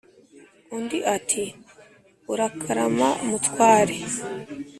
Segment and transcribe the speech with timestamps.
[0.75, 3.97] undi ati"urakarama mutware"